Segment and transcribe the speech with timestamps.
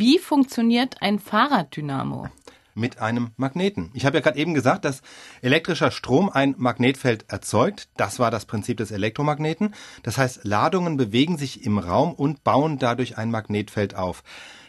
[0.00, 2.28] Wie funktioniert ein Fahrraddynamo?
[2.76, 3.90] mit einem Magneten.
[3.94, 5.02] Ich habe ja gerade eben gesagt, dass
[5.42, 7.88] elektrischer Strom ein Magnetfeld erzeugt.
[7.96, 9.74] Das war das Prinzip des Elektromagneten.
[10.04, 14.22] Das heißt, Ladungen bewegen sich im Raum und bauen dadurch ein Magnetfeld auf.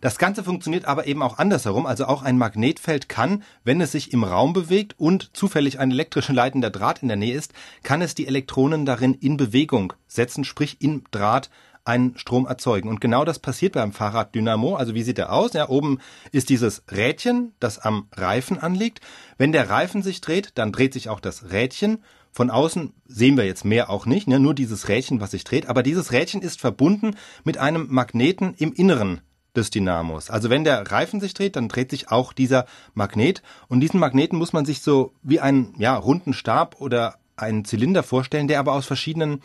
[0.00, 1.84] Das Ganze funktioniert aber eben auch andersherum.
[1.84, 6.28] Also auch ein Magnetfeld kann, wenn es sich im Raum bewegt und zufällig ein elektrisch
[6.28, 7.52] leitender Draht in der Nähe ist,
[7.82, 11.50] kann es die Elektronen darin in Bewegung setzen, sprich im Draht
[11.86, 12.88] einen Strom erzeugen.
[12.88, 14.76] Und genau das passiert beim Fahrraddynamo.
[14.76, 15.52] Also wie sieht er aus?
[15.52, 15.98] Ja, oben
[16.32, 19.00] ist dieses Rädchen, das am Reifen anliegt.
[19.38, 22.02] Wenn der Reifen sich dreht, dann dreht sich auch das Rädchen.
[22.32, 24.38] Von außen sehen wir jetzt mehr auch nicht, ne?
[24.38, 25.68] nur dieses Rädchen, was sich dreht.
[25.68, 29.22] Aber dieses Rädchen ist verbunden mit einem Magneten im Inneren
[29.54, 30.28] des Dynamos.
[30.28, 33.42] Also wenn der Reifen sich dreht, dann dreht sich auch dieser Magnet.
[33.68, 38.02] Und diesen Magneten muss man sich so wie einen ja, runden Stab oder einen Zylinder
[38.02, 39.42] vorstellen, der aber aus verschiedenen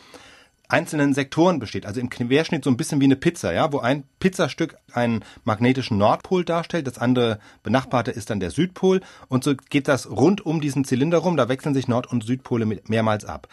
[0.72, 4.04] einzelnen Sektoren besteht, also im Querschnitt so ein bisschen wie eine Pizza, ja, wo ein
[4.20, 9.86] Pizzastück einen magnetischen Nordpol darstellt, das andere benachbarte ist dann der Südpol und so geht
[9.86, 13.48] das rund um diesen Zylinder rum, da wechseln sich Nord- und Südpole mehrmals ab.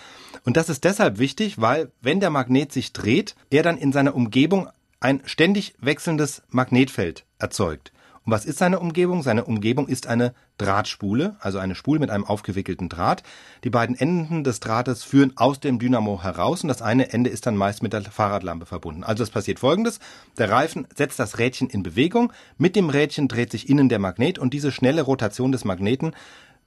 [0.46, 4.16] Und das ist deshalb wichtig, weil wenn der Magnet sich dreht, er dann in seiner
[4.16, 4.70] Umgebung
[5.02, 7.92] ein ständig wechselndes Magnetfeld erzeugt.
[8.30, 9.24] Und was ist seine Umgebung?
[9.24, 13.24] Seine Umgebung ist eine Drahtspule, also eine Spule mit einem aufgewickelten Draht.
[13.64, 17.48] Die beiden Enden des Drahtes führen aus dem Dynamo heraus und das eine Ende ist
[17.48, 19.04] dann meist mit der Fahrradlampe verbunden.
[19.04, 20.00] Also es passiert folgendes.
[20.38, 22.32] Der Reifen setzt das Rädchen in Bewegung.
[22.60, 26.14] Mit dem Rädchen dreht sich innen der Magnet und diese schnelle Rotation des Magneten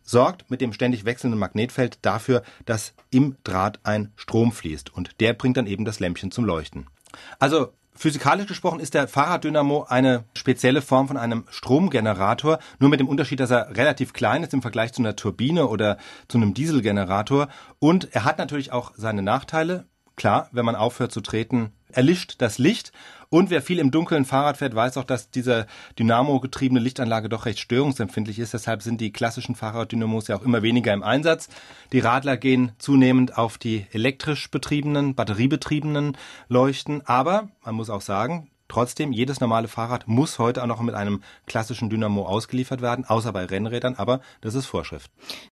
[0.02, 5.32] sorgt mit dem ständig wechselnden Magnetfeld dafür, dass im Draht ein Strom fließt und der
[5.32, 6.88] bringt dann eben das Lämpchen zum Leuchten.
[7.38, 13.08] Also Physikalisch gesprochen ist der Fahrraddynamo eine spezielle Form von einem Stromgenerator, nur mit dem
[13.08, 17.48] Unterschied, dass er relativ klein ist im Vergleich zu einer Turbine oder zu einem Dieselgenerator.
[17.78, 19.86] Und er hat natürlich auch seine Nachteile.
[20.16, 22.92] Klar, wenn man aufhört zu treten, erlischt das Licht.
[23.28, 25.66] Und wer viel im Dunkeln Fahrrad fährt, weiß auch, dass diese
[25.98, 28.52] Dynamo-getriebene Lichtanlage doch recht störungsempfindlich ist.
[28.52, 31.48] Deshalb sind die klassischen Fahrraddynamos ja auch immer weniger im Einsatz.
[31.92, 37.06] Die Radler gehen zunehmend auf die elektrisch betriebenen, batteriebetriebenen Leuchten.
[37.06, 41.22] Aber man muss auch sagen, Trotzdem, jedes normale Fahrrad muss heute auch noch mit einem
[41.46, 45.10] klassischen Dynamo ausgeliefert werden, außer bei Rennrädern, aber das ist Vorschrift.